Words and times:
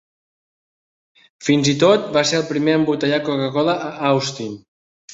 Fins 1.49 1.69
i 1.75 1.77
tot, 1.85 2.09
va 2.17 2.25
ser 2.31 2.41
el 2.41 2.49
primer 2.51 2.77
a 2.79 2.83
embotellar 2.83 3.23
Coca-Cola 3.31 3.81
a 3.95 3.97
Austin. 4.17 4.61